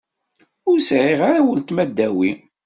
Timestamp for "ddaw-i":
1.89-2.31